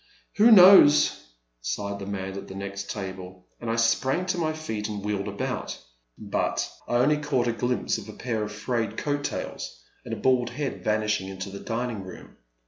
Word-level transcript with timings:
"Who 0.37 0.49
knows," 0.49 1.27
sighed 1.61 1.99
the 1.99 2.07
man 2.07 2.35
at 2.35 2.47
the 2.47 2.55
next 2.55 2.89
table, 2.89 3.45
and 3.59 3.69
I 3.69 3.75
sprang 3.75 4.25
to 4.25 4.37
my 4.39 4.51
feet 4.51 4.89
and 4.89 5.05
wheeled 5.05 5.27
about. 5.27 5.79
But 6.17 6.67
I 6.87 6.95
only 6.95 7.17
caught 7.19 7.45
a 7.45 7.51
glimpse 7.53 7.99
of 7.99 8.09
a 8.09 8.13
pair 8.13 8.41
of 8.41 8.51
frayed 8.51 8.97
coat 8.97 9.23
tails 9.25 9.79
and 10.03 10.11
a 10.11 10.17
bald 10.17 10.49
head 10.49 10.83
vanishing 10.83 11.27
into 11.29 11.51
the 11.51 11.59
dining 11.59 12.03
room. 12.03 12.37